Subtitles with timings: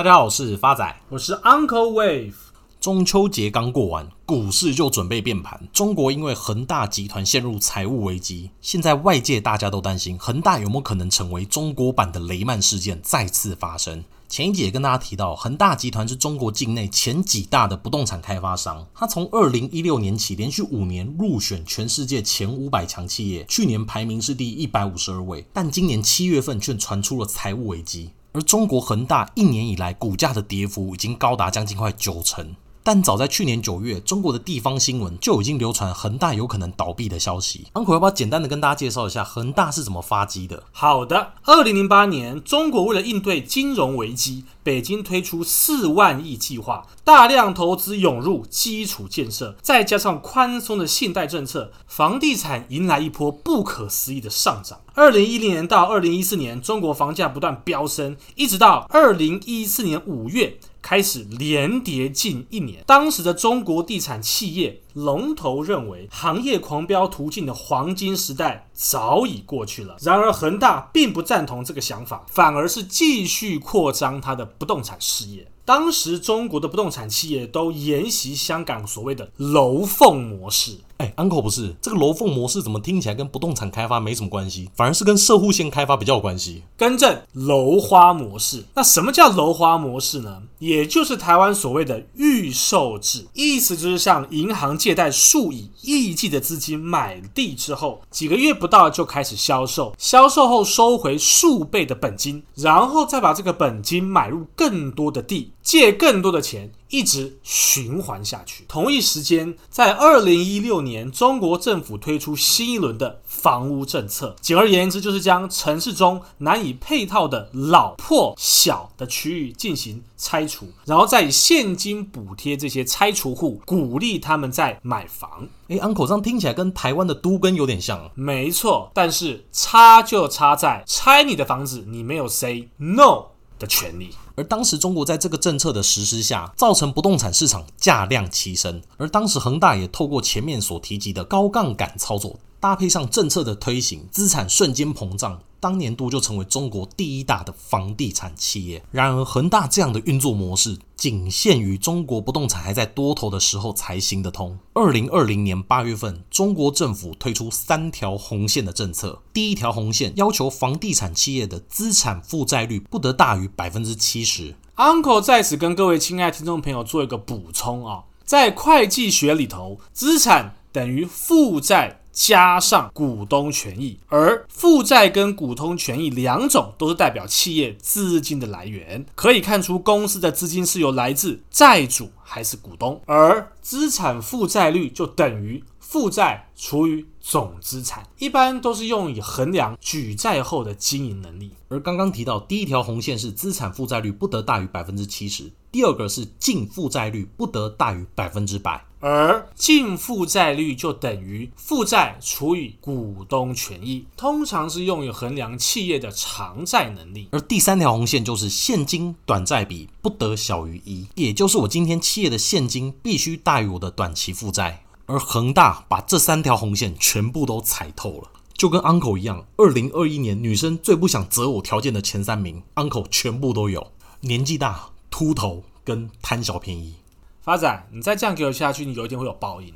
[0.00, 2.32] 大家好，我是发仔，我是 Uncle Wave。
[2.80, 5.60] 中秋节刚过完，股市就准备变盘。
[5.74, 14.02] 中国因为恒大集团陷入财务危机，现在外界大家都担心恒大有没有可能成为中国版的雷曼事件再次发生。
[14.26, 18.86] 前一集也跟大家提到，恒大集团是中国境内前几大的不动产开发商。
[18.94, 28.12] 它从二零一六年起，连续五年入选全世界前五百强企业，去年排名是第一百五十二位，但今年七月份却传出了财务危机。
[28.32, 32.54] 而中国恒大一年以来股价的跌幅已经高达将近快九成。
[32.92, 37.68] 但早在去年九月，中国的地方新闻就已经流传恒大有可能倒闭的消息。
[37.72, 40.64] 安可要不要简单的跟大家介绍一下恒大是怎么发迹的？
[40.72, 54.80] 好的，二零零八年，中国为了应对金融危机，北京推出四万亿计划，大量投资涌入基础建设，再加上宽松的信贷政策，房地产迎来一波不可思议的上涨。
[54.94, 60.58] 二零一零年到二零一四年，中国房价不断飙升，一直到二零一四年五月。
[60.82, 69.96] 开始连跌近一年，当时的中国地产企业龙头认为，行业狂飙途径的黄金时代早已过去了。
[70.00, 75.46] 然而，恒大并不赞同这个想法，反而是继续扩张它的不动产事业。
[75.70, 80.76] 当时，中国的不动产企业都沿袭香港所谓的楼凤模式。
[80.96, 86.64] 哎，Uncle 不是这个楼凤模式，怎么听起来跟不动产开发没什么关系，反而是跟社户线开发比较有关系？
[86.76, 88.64] 更正，楼花模式。
[88.74, 90.42] 那什么叫楼花模式呢？
[90.58, 106.72] 也就是台湾所谓的预售制，意思就是向银行借贷数以亿计的资金买地之后，几个月不到就开始销售，销售后收回数倍的本金，然后再把这个本金买入更多的地，借更多的钱。
[106.88, 108.64] 一直循环下去。
[108.66, 114.34] 同一时间，在二零一六年，中国政府推出新一轮的房屋政策。
[114.40, 125.46] 简而言之，就是将城市中难以配套的老破小的区域进行拆除，然后再以现金补贴这些拆除户，鼓励他们再买房。
[125.68, 128.10] 诶，Uncle 这样听起来跟台湾的都更有点像。
[128.16, 133.26] 没错，但是差就差在拆你的房子，你没有 say no
[133.60, 134.10] 的权利。
[134.40, 138.80] 而当时中国在这个政策的实施下，造成不动产市场价量齐升。
[138.96, 145.40] 而当时恒大也透过前面所提及的高杠杆操作，搭配上政策的推行，资产瞬间膨胀。
[145.58, 148.82] 当年度就成为中国第一大的房地产企业。
[148.90, 154.58] 然而，恒大这样的运作模式仅限于中国不动产还在多头的时候才行得通。
[154.72, 159.20] 二零二零年八月份，中国政府推出三条红线的政策。
[159.34, 164.54] 第一条红线要求房地产企业的资产负债率不得大于百分之七十。
[164.76, 171.99] Uncle 在此跟各位亲爱听众朋友做一个补充啊，在会计学里头，资产等于负债。
[172.12, 191.50] 加上股东权益，而负债跟股东权益两种都是代表企业资金的来源，可以看出公司的资金是由来自债主还是股东，而资产负债率就等于负债除以总资产，一般都是用以衡量举债后的经营能力。
[191.68, 198.84] 而刚刚提到第一条红线是资产负债率不得大于百分之七十，第二个是净负债率不得大于百分之百。
[199.00, 207.26] 而净负债率就等于负债除以股东权益，通常是用于衡量企业的偿债能力。
[207.32, 214.84] 而第三条红线就是现金短债比不得小于一，也就是我今天企业的现金必须大于我的短期负债。
[215.10, 226.94] 而恒大把这三条红线全部都踩透了，就跟 Uncle 一样，二零二一年女生最不想择偶条件的前三名，Uncle 全部都有：年纪大、秃头跟贪小便宜。
[227.42, 229.74] 发展，你再这样给我下去，你有一天会有报应。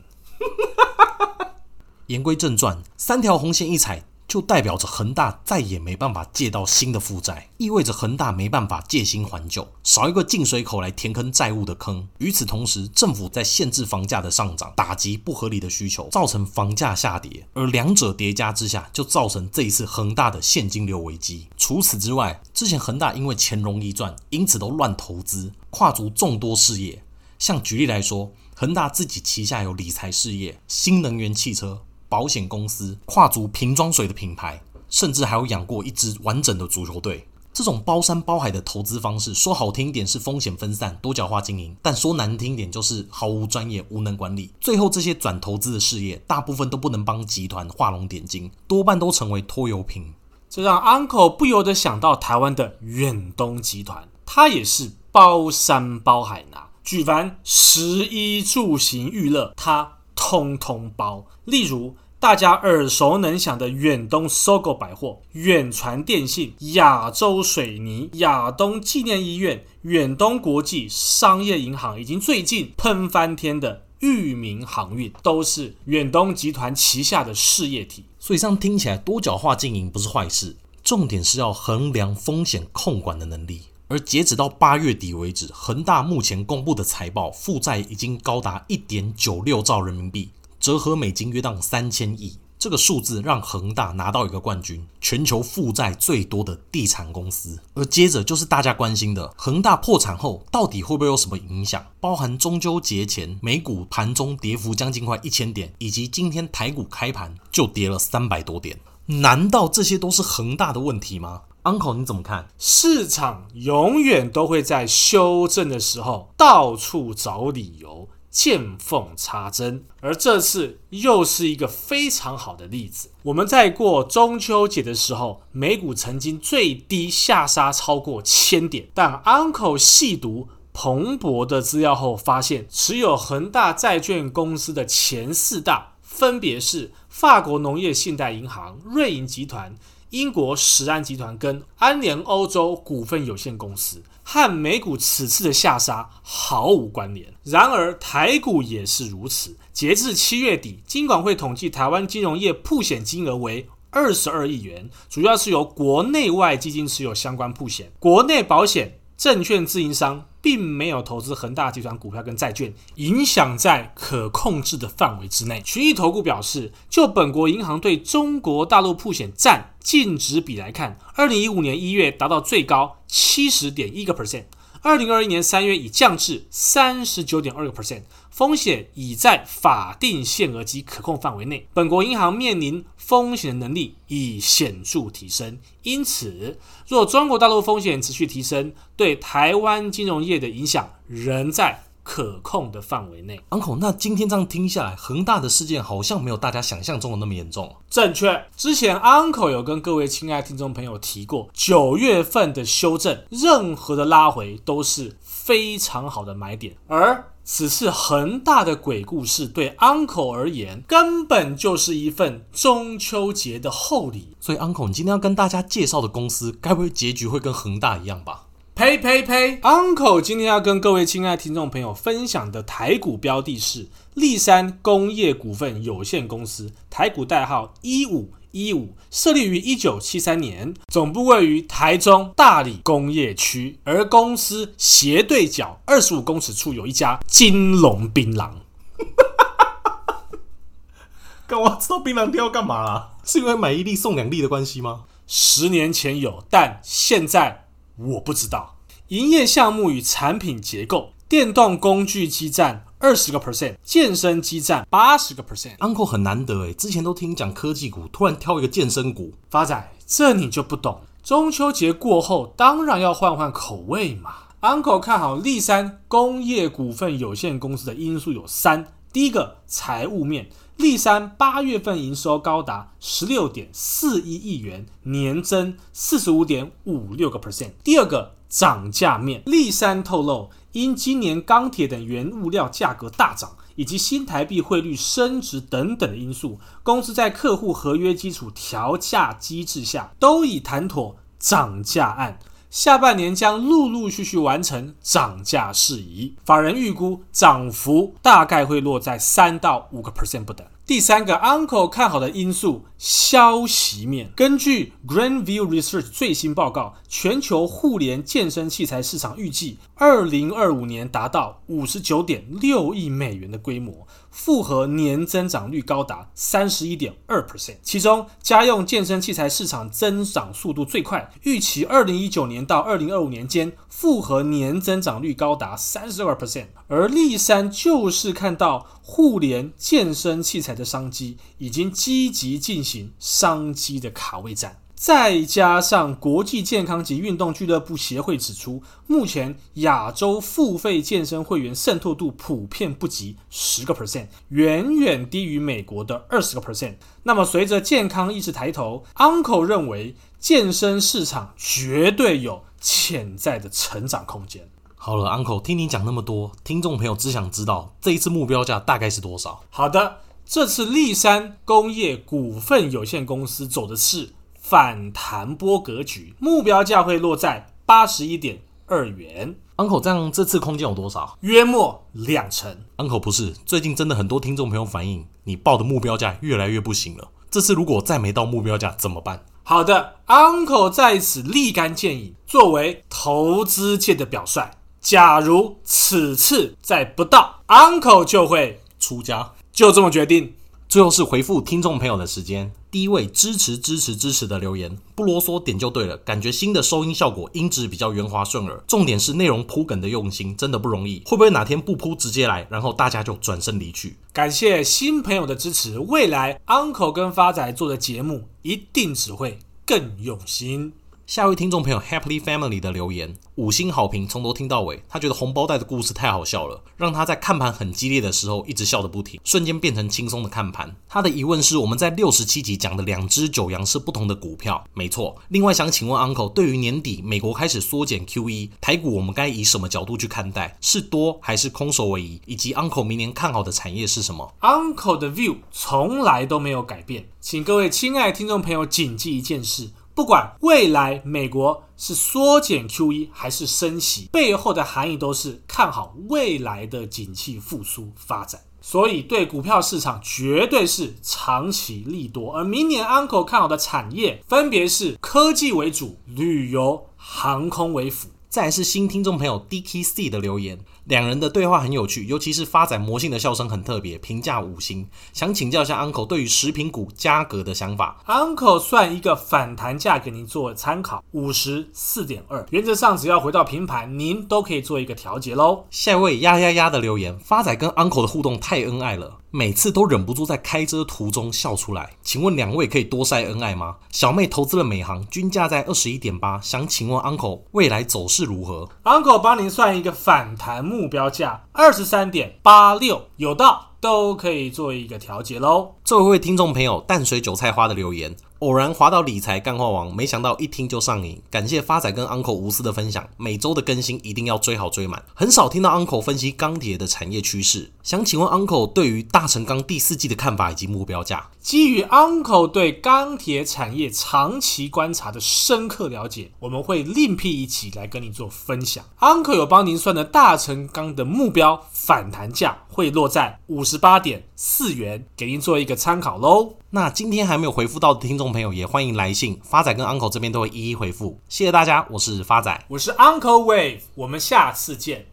[2.06, 12.09] 言归正传，三条红线一踩，就代表着恒大再也没办法借到新的负债，意味着恒大没办法借新还旧，少一个进水口来填坑债务的坑。
[12.19, 21.47] 与此同时，政府在限制房价的上涨，打击不合理的需求，造成房价下跌，而两者叠加之下，就造成这一次恒大的现金流危机。
[21.56, 27.05] 除此之外，之前恒大因为钱容易赚，因此都乱投资，跨足众多事业。
[27.38, 37.27] 像举例来说，恒大自己旗下有理财事业、新能源汽车、保险公司、跨足瓶装水的品牌，甚至还有养过一支完整的足球队。
[37.53, 44.51] 这种包山包海的投资方式，说好听一点是风险分散、多角化经营，但说难听一点就是毫无专业、无能管理。
[44.61, 50.12] 最后，这些转投资的事业，大部分都不能帮集团画龙点睛，多半都成为拖油瓶。
[50.51, 56.71] 这让 Uncle 不由得想到台湾的远东集团，它也是包山包海拿。
[56.83, 59.94] 举凡食衣住行娱乐，它
[60.26, 61.26] 通通包。
[61.44, 78.05] 例如，大家耳熟能详的远东 SOGO 百货、远传电信、亚洲水泥、亚东纪念医院、远东国际商业银行，以及最近喷翻天的裕民航运，都是远东集团旗下的事业体。
[78.19, 83.61] 所以这样听起来，多角化经营不是坏事，重点是要衡量风险控管的能力。
[83.94, 92.37] 而截止到八月底为止，恒大目前公布的财报，负债已经高达一点九六兆人民币，折合美金约当三千亿。
[92.58, 97.56] 这个数字让恒大拿到一个冠军，全球负债最多的地产公司。
[97.75, 101.87] 而接着就是大家关心的，恒大破产后到底会不会有什么影响？
[102.00, 108.76] 包含中秋节前美股盘中跌幅将近快一千点，以及今天台股开盘就跌了三百多点。
[109.06, 112.49] 难道这些都是恒大的问题吗？Uncle，你怎么看？
[112.58, 119.84] 市场永远都会在修正的时候到处找理由，见缝插针。
[120.00, 123.11] 而这次又是一个非常好的例子。
[123.22, 139.75] 我们在过中秋节的时候，美股曾经最低下杀超过千点，但 Uncle 细读彭博的资料后发现，持有恒大债券公司的前四大分别是法国农业信贷银行、瑞银集团。
[140.14, 147.34] 英国石安集团跟安联欧洲股份有限公司和美股此次的下杀毫无关联。
[147.43, 149.56] 然而台股也是如此。
[149.72, 159.00] 截至七月底，金管会统计台湾金融业铺险金额为二十二亿元，主要是由国内外基金持有相关铺险，国内保险。
[159.16, 165.62] 证券自营商并没有投资恒大集团股票跟债券，影响在可控制的范围之内。
[165.62, 174.44] 群益投顾表示，就本国银行对中国大陆铺险占净值比来看，二零一五年一月达到最高七十点一个 percent，
[174.84, 178.02] 二零二一年三月已降至三十九点二个 percent。
[178.28, 185.58] 风险已在法定限额及可控范围内，本国银行面临风险的能力已显著提升。
[185.84, 193.41] 因此，若中国大陆风险持续提升，对台湾金融业的影响仍在可控的范围内。
[193.51, 197.75] Uncle，那今天这样听下来，恒大的事件好像没有大家想象中的那么严重。
[197.91, 207.31] 正确，之前 Uncle 有跟各位亲爱的听众朋友提过，九月份的修正，任何的拉回都是非常好的买点，而。
[207.47, 214.35] 此次恒大的鬼故事对 Uncle 而言，根本就是一份中秋节的厚礼。
[214.41, 218.44] 所以，Uncle，你今天要跟大家介绍的公司，该不会结局会跟恒大一样吧？
[218.75, 228.32] 呸呸呸！Uncle 今天要跟各位亲爱的听众朋友分享的台股标的是立山工业股份有限公司，台股代号一五。
[228.50, 238.50] 一五设立于一九七三年，总部位于台中大理工业区，而公司斜对角二十五公尺处有一家金龙槟榔。
[241.49, 243.15] 干嘛知道槟榔店要干嘛啦？
[243.25, 245.03] 是因为买一粒送两粒的关系吗？
[245.27, 247.63] 十年前有，但现在
[247.96, 248.76] 我不知道。
[249.08, 252.85] 营业项目与产品结构，电动工具基占。
[253.00, 255.76] 二十个 percent，健身基占八十个 percent。
[255.76, 259.35] Uncle 很难得诶，之前都听讲科技股，突然挑一个健身股。
[259.50, 261.02] 发仔，这你就不懂。
[261.23, 264.37] 中秋节过后，当然要换换口味嘛。
[264.62, 280.50] Uncle 看好立山工业股份有限公司的因素有三：第一个，财务面，力山八月份营收高达十六点四一亿元，年增四十五点五六个 percent；第二个，涨价面，力山透露。
[280.73, 296.34] 因今年钢铁等原物料价格大涨，以及新台币汇率升值等等的因素，公司在客户合约基础调价机制下，都已谈妥涨价案，下半年将陆陆续续完成涨价事宜。
[296.44, 300.67] 法人预估涨幅大概会落在三到五个 percent 不等。
[300.86, 304.31] 第三个 Uncle 看好的因素，消息面。
[304.36, 317.76] 根据 Grandview Research 最新报告，全球互联健身器材市场预计二零二五年达到五十九点六亿美元的规模，复合年增长率高达三十一点二 percent。
[317.82, 326.67] 其中，家用健身器材市场增长速度最快，预期二零一九年到二零二五年间，复合年增长率高达三十二 percent。
[326.88, 346.94] 而立山就是看到互联健身器材的商机，已经积极进行商机的卡位战，再加上国际健康及运动俱乐部协会指出，目前亚洲付费健身会员渗透度普遍不及十个 percent，远远低于美国的二十个 percent。
[347.24, 354.69] 那么随着健康意识抬头，Uncle 认为健身市场绝对有潜在的成长空间。
[354.96, 359.62] 好了，Uncle，听你讲那么多，听众朋友只想知道这一次目标价大概是多少？
[359.69, 360.20] 好的。
[360.46, 369.56] 这次立山工业股份有限公司走的是反弹波格局，目标价会落在八十一点二元。
[369.77, 371.36] Uncle，这样这次空间有多少？
[371.41, 372.77] 约莫两成。
[372.98, 377.29] Uncle 不是，最近真的很多听众朋友反映，你报的目标价越来越不行了。
[377.51, 379.44] 这次如果再没到目标价怎么办？
[379.63, 384.70] 好的，Uncle 在此立竿见影，作为投资界的表率，
[385.01, 390.54] 假如此次再不到，Uncle 就会出家，就这么决定。
[390.88, 392.70] 最后是回复听众朋友的时间。
[392.93, 396.16] 第一位支持支持支持的留言，不啰嗦点就对了。
[396.19, 398.81] 感觉新的收音效果，音质比较圆滑顺耳。
[398.86, 401.20] 重点是内容铺梗的用心，真的不容易。
[401.26, 404.14] 会不会哪天不铺直接来，然后大家就转身离去？
[404.32, 410.93] 感谢新朋友的支持，未来 Uncle 跟发仔做的节目一定只会更用心。
[411.26, 415.02] 下一位听众朋友 Happily Family 的留言，五星好评，从头听到尾。
[415.08, 420.94] 他觉得红包袋的故事太好笑了，让他在看盘很激烈的时候一直笑得不停，瞬间变成轻松的看盘。
[421.08, 425.34] 他的疑问是：我们在六十七集讲的两只九阳是不同的股票，没错。
[425.48, 430.76] 另外想请问 Uncle，对于年底美国开始缩减 QE，台股我们该以什么角度去看待？
[430.82, 432.43] 是多还是空手为宜？
[432.44, 439.88] 以及 Uncle 明年看好的产业是什么？Uncle 的 view 从来都没有改变，请各位亲爱的听众朋友谨记一件事。
[440.15, 452.56] 不管未来美国是缩减 QE 还是升息，背后的含义都是看好未来的景气复苏发展，所以对股票市场绝对是长期利多。
[452.56, 458.29] 而明年 Uncle 看好的产业分别是科技为主、旅游、航空为辅。
[458.49, 460.79] 再是新听众朋友 DKC 的留言。
[461.05, 465.06] 两人的对话很有趣，尤其是发仔魔性的笑声很特别，评价五星。
[465.34, 468.23] 想请教一下 Uncle 对于食品股价格的想法。
[468.27, 475.84] Uncle 算一个反弹价给您做参考，五十四点二，原则上只要回到平盘，您都可以做一个调节喽。
[475.91, 482.17] 下一位呀呀呀的留言，发仔跟 Uncle 的互动太恩爱了，每次都忍不住在开车途中笑出来。
[482.23, 483.96] 请问两位可以多晒恩爱吗？
[484.08, 490.94] 小妹投资了美航，均价在二十一点八，想请问 Uncle 未来走势如何？Uncle 帮您算一个反弹。
[490.94, 495.96] 目标价二十三点八六，有到都可以做一个调节喽。
[496.05, 501.43] 这位听众朋友淡水韭菜花的留言，偶然滑到理财干话王，没想到一听就上瘾。
[501.51, 505.20] 感谢发仔跟 Uncle 无私的分享，每周的更新一定要追好追满。
[505.34, 511.48] 很少听到 Uncle 分析钢铁的产业趋势，想请问 Uncle 对于大成钢第四季的看法以及目标价。
[511.65, 519.03] 基于 Uncle 对钢铁产业长期观察的深刻了解，我们会另辟一期来跟你做分享。
[519.21, 525.94] Uncle 有帮您算的大成钢的目标反弹价会落在五十八点四元，给您做一个。
[525.94, 526.75] 参考喽。
[526.90, 531.40] 那今天还没有回复到的听众朋友，也欢迎来信，发仔跟 Uncle 这边都会一一回复。
[531.49, 535.23] 谢谢大家，我是发仔，我是 Uncle Wave，我们下次见。